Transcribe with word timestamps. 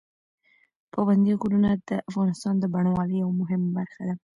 پابندي 0.93 1.33
غرونه 1.41 1.69
د 1.87 1.89
افغانستان 2.09 2.55
د 2.59 2.65
بڼوالۍ 2.73 3.17
یوه 3.23 3.33
مهمه 3.41 3.69
برخه 3.77 4.01
ده. 4.07 4.15